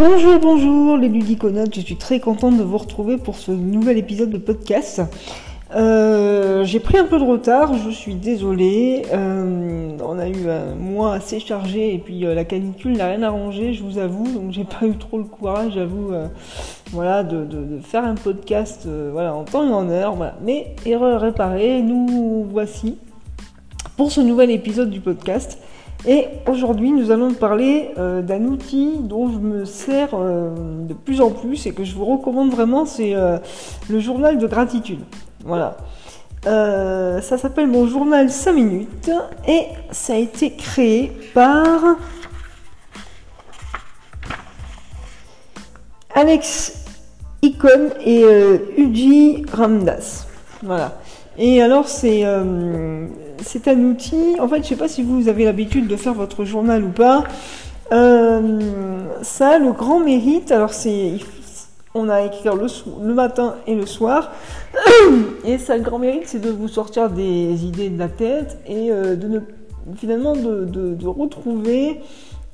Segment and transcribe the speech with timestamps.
[0.00, 4.30] Bonjour, bonjour les ludiconautes, je suis très contente de vous retrouver pour ce nouvel épisode
[4.30, 5.02] de podcast.
[5.74, 9.02] Euh, j'ai pris un peu de retard, je suis désolée.
[9.12, 13.24] Euh, on a eu un mois assez chargé et puis euh, la canicule n'a rien
[13.24, 14.32] arrangé, je vous avoue.
[14.32, 16.12] Donc j'ai pas eu trop le courage, j'avoue,
[16.92, 20.14] voilà, de, faire un podcast, voilà, en temps et en heure.
[20.44, 22.98] Mais erreur réparée, nous voici
[23.96, 25.58] pour ce nouvel épisode du podcast.
[26.06, 30.50] Et aujourd'hui, nous allons parler euh, d'un outil dont je me sers euh,
[30.86, 33.38] de plus en plus et que je vous recommande vraiment, c'est euh,
[33.90, 35.00] le journal de gratitude.
[35.44, 35.76] Voilà.
[36.44, 39.10] ça s'appelle mon journal 5 minutes
[39.46, 41.96] et ça a été créé par
[46.14, 46.84] Alex
[47.42, 48.24] Icon et
[48.76, 50.26] Uji Ramdas.
[50.62, 50.98] Voilà.
[51.38, 52.24] Et alors, c'est
[53.42, 54.38] c'est un outil.
[54.40, 57.24] En fait, je sais pas si vous avez l'habitude de faire votre journal ou pas.
[57.92, 58.60] Euh,
[59.22, 60.52] ça a le grand mérite.
[60.52, 61.14] Alors, c'est.
[61.94, 64.30] On a écrire le, matin et le soir.
[65.44, 68.92] Et ça, le grand mérite, c'est de vous sortir des idées de la tête et
[68.92, 69.40] euh, de ne,
[69.96, 72.00] finalement de, retrouver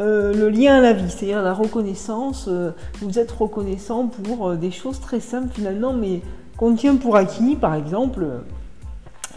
[0.00, 2.48] euh, le lien à la vie, c'est-à-dire la reconnaissance.
[3.02, 6.22] vous êtes reconnaissant pour des choses très simples finalement, mais
[6.56, 7.56] qu'on tient pour acquis.
[7.56, 8.26] Par exemple,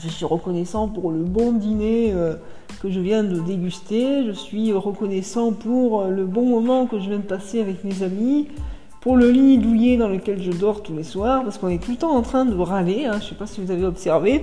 [0.00, 2.34] je suis reconnaissant pour le bon dîner euh,
[2.82, 4.24] que je viens de déguster.
[4.26, 8.02] Je suis reconnaissant pour euh, le bon moment que je viens de passer avec mes
[8.02, 8.48] amis.
[9.00, 11.42] Pour le lit douillet dans lequel je dors tous les soirs.
[11.44, 13.06] Parce qu'on est tout le temps en train de râler.
[13.06, 14.42] Hein, je ne sais pas si vous avez observé.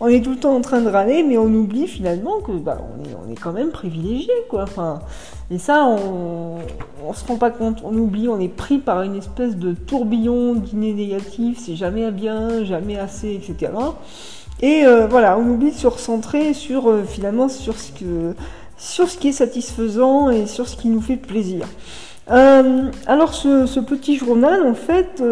[0.00, 2.78] On est tout le temps en train de râler, mais on oublie finalement que bah,
[2.80, 4.32] on, est, on quand même privilégié.
[5.50, 7.82] Et ça, on ne se rend pas compte.
[7.84, 8.28] On oublie.
[8.28, 11.58] On est pris par une espèce de tourbillon dîner négatif.
[11.60, 13.72] C'est jamais bien, jamais assez, etc.
[14.62, 18.34] Et euh, voilà, on oublie de se recentrer sur euh, finalement sur ce, que,
[18.76, 21.66] sur ce qui est satisfaisant et sur ce qui nous fait plaisir.
[22.30, 25.22] Euh, alors ce, petit journal, en fait,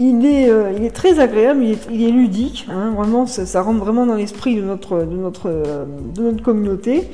[0.00, 4.06] il, est, il est très agréable, il est, ludique, hein, vraiment, ça, ça, rentre vraiment
[4.06, 7.08] dans l'esprit de notre, de, notre, de notre communauté.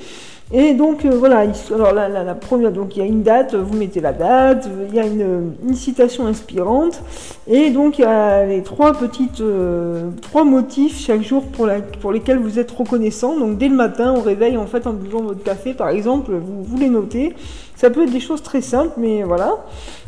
[0.52, 3.78] Et donc euh, voilà, alors la, la, première, donc il y a une date, vous
[3.78, 7.00] mettez la date, il y a une, citation inspirante,
[7.48, 12.38] et donc il y a les trois petites, euh, trois motifs chaque jour pour, lesquels
[12.38, 13.38] vous êtes reconnaissant.
[13.38, 16.76] Donc dès le matin, au réveil, en fait, en buvant votre café, par exemple, vous,
[16.76, 17.34] les notez.
[17.74, 19.56] Ça peut être des choses très simples, mais voilà.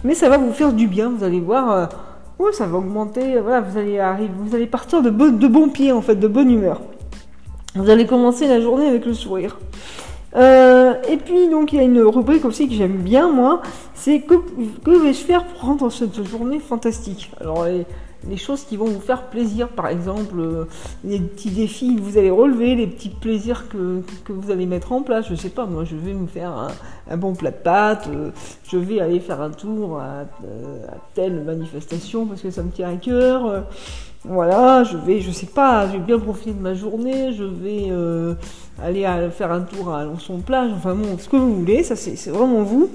[0.04, 1.72] Mais ça va vous faire du bien, vous allez voir.
[1.72, 3.40] Euh, ça va augmenter.
[3.40, 6.50] Voilà, vous allez arriver, vous allez partir de, de bon pied, en fait, de bonne
[6.50, 6.82] humeur.
[7.74, 9.58] Vous allez commencer la journée avec le sourire.
[10.34, 13.62] Euh, et puis donc il y a une rubrique aussi que j'aime bien moi,
[13.94, 14.34] c'est que,
[14.84, 17.30] que vais-je faire pour rendre cette journée fantastique?
[18.28, 20.64] Les, choses qui vont vous faire plaisir, par exemple euh,
[21.04, 25.02] les petits défis que vous allez relever, les petits plaisirs que, vous allez mettre en
[25.02, 25.26] place.
[25.28, 26.68] Je sais pas, moi je vais me faire
[27.08, 28.30] un, bon plat de pâtes, euh,
[28.68, 32.90] je vais aller faire un tour à, à, telle manifestation parce que ça me tient
[32.90, 33.64] à cœur.
[34.24, 37.90] voilà, je vais, je sais pas, je vais bien profiter de ma journée, je vais
[38.82, 42.30] aller faire un tour à Alençon plage, enfin bon, ce que vous voulez, ça c'est
[42.30, 42.90] vraiment vous.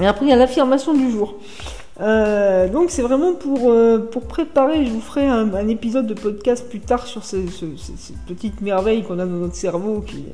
[0.00, 1.36] Et après il y a l'affirmation du jour.
[2.00, 6.68] Euh, donc c'est vraiment pour, euh, pour préparer, je vous ferai un, épisode de podcast
[6.68, 7.46] plus tard sur ces,
[8.26, 10.24] petites merveilles qu'on a dans notre cerveau qui,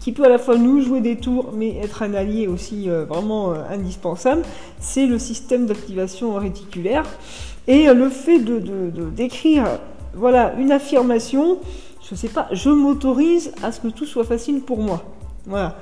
[0.00, 3.04] qui peut à la fois nous jouer des tours mais être un allié aussi euh,
[3.04, 4.42] vraiment indispensable.
[4.78, 7.04] C'est le système d'activation réticulaire
[7.66, 8.60] et le fait de
[9.14, 9.64] d'écrire
[10.14, 11.58] voilà une affirmation
[12.08, 15.02] je sais pas, je m'autorise à ce que tout soit facile pour moi.
[15.46, 15.76] Voilà.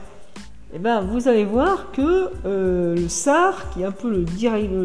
[0.75, 4.25] Eh ben, vous allez voir que euh, le SAR, qui est un peu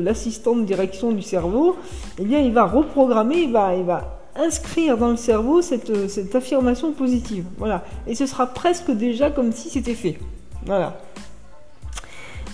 [0.01, 1.75] l'assistant de direction du cerveau,
[2.19, 7.45] eh bien, il va reprogrammer, il va, inscrire dans le cerveau cette, cette affirmation positive.
[7.57, 7.83] Voilà.
[8.07, 10.17] Et ce sera presque déjà comme si c'était fait.
[10.65, 10.95] Voilà.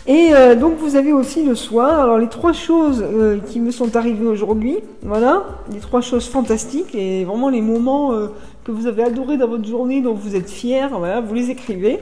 [0.10, 3.70] Et euh, donc vous avez aussi le soir, alors les trois choses euh, qui me
[3.70, 8.28] sont arrivées aujourd'hui, voilà, les trois choses fantastiques et vraiment les moments euh,
[8.64, 12.00] que vous avez adorés dans votre journée, dont vous êtes fiers, voilà, vous les écrivez.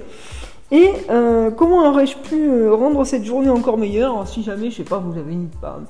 [0.72, 0.92] Et
[1.56, 5.32] comment aurais-je pu rendre cette journée encore meilleure Si jamais, je sais pas, vous avez
[5.32, 5.86] une, un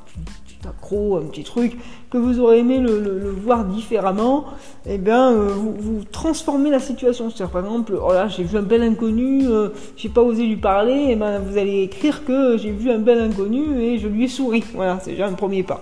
[0.70, 1.78] accro, un petit truc,
[2.10, 4.46] que vous aurez aimé le, voir différemment,
[4.88, 7.30] eh bien, euh, vous, transformez la situation.
[7.30, 10.58] C'est-à-dire, par exemple, oh là, j'ai vu un bel inconnu, euh, j'ai pas osé lui
[10.58, 14.08] parler, et eh ben, vous allez écrire que j'ai vu un bel inconnu et je
[14.08, 14.64] lui ai souri.
[14.74, 15.82] Voilà, c'est déjà un premier pas.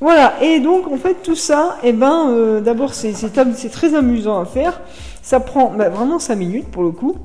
[0.00, 4.44] Voilà, et donc, en fait, tout ça, eh ben, euh, d'abord, c'est très amusant à
[4.44, 4.80] faire.
[5.22, 7.16] Ça prend ben, vraiment 5 minutes pour le coup.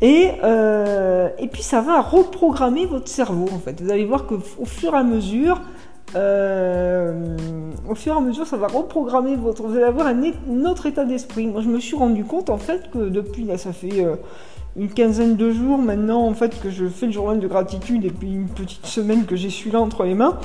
[0.00, 0.30] Et,
[1.38, 3.80] et puis ça va reprogrammer votre cerveau en fait.
[3.80, 5.60] Vous allez voir qu'au fur et à mesure,
[6.16, 7.36] euh,
[7.88, 9.62] au fur et à mesure, ça va reprogrammer votre.
[9.62, 11.46] Vous allez avoir un, autre état d'esprit.
[11.46, 14.16] Moi, je me suis rendu compte en fait que depuis là, ça fait euh,
[14.76, 18.10] une quinzaine de jours maintenant en fait que je fais le journal de gratitude et
[18.10, 20.38] puis une petite semaine que j'ai celui-là entre les mains.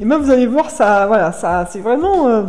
[0.00, 2.46] Et même vous allez voir ça, voilà, ça, c'est vraiment.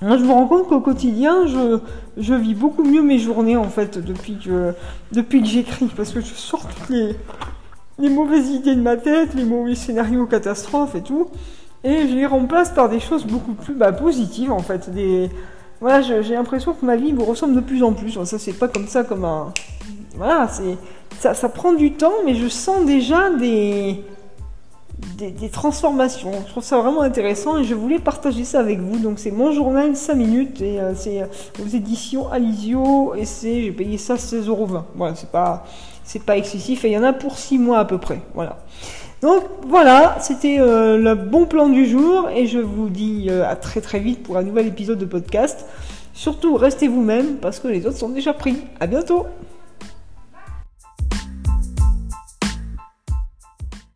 [0.00, 1.78] Moi, je me rends compte qu'au quotidien, je,
[2.16, 4.72] je vis beaucoup mieux mes journées en fait depuis que
[5.12, 7.16] depuis que j'écris parce que je sors toutes les
[7.98, 11.28] les mauvaises idées de ma tête, les mauvais scénarios catastrophes et tout,
[11.82, 14.88] et je les remplace par des choses beaucoup plus bah, positives en fait.
[14.90, 15.30] Des
[15.80, 18.18] voilà, j'ai l'impression que ma vie me ressemble de plus en plus.
[18.24, 19.52] Ça, c'est pas comme ça, comme un.
[20.16, 20.76] Voilà, c'est.
[21.20, 23.30] Ça, ça prend du temps, mais je sens déjà
[25.16, 26.32] des, transformations.
[26.46, 28.98] Je trouve ça vraiment intéressant et je voulais partager ça avec vous.
[28.98, 31.28] Donc, c'est mon journal 5 minutes et euh, c'est
[31.62, 33.62] aux éditions Alizio et c'est.
[33.62, 34.82] J'ai payé ça 16,20€.
[34.94, 35.64] Voilà, c'est pas.
[36.04, 38.20] C'est pas excessif et il y en a pour 6 mois à peu près.
[38.34, 38.56] Voilà.
[39.20, 43.56] Donc voilà, c'était euh, le bon plan du jour et je vous dis euh, à
[43.56, 45.66] très très vite pour un nouvel épisode de podcast.
[46.14, 48.56] Surtout restez vous-même parce que les autres sont déjà pris.
[48.78, 49.26] À bientôt